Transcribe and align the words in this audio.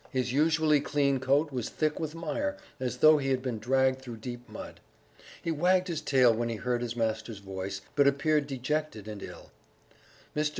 His 0.09 0.33
usually 0.33 0.79
clean 0.79 1.19
coat 1.19 1.51
was 1.51 1.69
thick 1.69 1.99
with 1.99 2.15
mire, 2.15 2.57
as 2.79 2.97
though 2.97 3.19
he 3.19 3.29
had 3.29 3.43
been 3.43 3.59
dragged 3.59 4.01
through 4.01 4.17
deep 4.17 4.49
mud. 4.49 4.79
He 5.39 5.51
wagged 5.51 5.89
his 5.89 6.01
tail 6.01 6.33
when 6.33 6.49
he 6.49 6.55
heard 6.55 6.81
his 6.81 6.95
master's 6.95 7.37
voice, 7.37 7.81
but 7.95 8.07
appeared 8.07 8.47
dejected 8.47 9.07
and 9.07 9.21
ill. 9.21 9.51
Mr. 10.35 10.49